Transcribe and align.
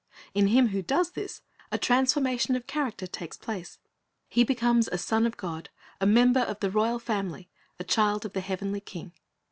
In 0.33 0.47
him 0.47 0.69
who 0.69 0.81
does 0.81 1.11
this, 1.11 1.43
a 1.71 1.77
transformation 1.77 2.55
of 2.55 2.65
character 2.65 3.05
takes 3.05 3.37
place. 3.37 3.77
He 4.27 4.43
becomes 4.43 4.87
a 4.87 4.97
son 4.97 5.27
of 5.27 5.37
God, 5.37 5.69
a 5.99 6.07
member 6.07 6.39
of 6.39 6.59
the 6.59 6.71
royal 6.71 6.97
family, 6.97 7.51
a 7.79 7.83
child 7.83 8.25
of 8.25 8.33
the 8.33 8.41
heavenly 8.41 8.79
King. 8.81 9.13